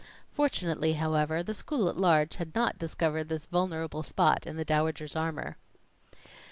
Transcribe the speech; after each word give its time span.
Fortunately, 0.31 0.93
however, 0.93 1.43
the 1.43 1.53
school 1.53 1.87
at 1.87 1.95
large 1.95 2.37
had 2.37 2.55
not 2.55 2.79
discovered 2.79 3.29
this 3.29 3.45
vulnerable 3.45 4.01
spot 4.01 4.47
in 4.47 4.57
the 4.57 4.65
Dowager's 4.65 5.15
armor. 5.15 5.57